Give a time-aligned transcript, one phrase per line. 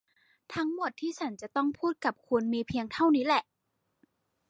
[0.55, 3.43] ทั้งหมดที่ฉันจะต้องพูดกับคุณมีเพียงเท่านี้แหล่ะ!